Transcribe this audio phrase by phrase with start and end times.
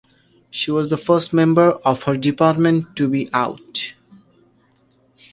[0.49, 3.93] She was the first member of her department to be out.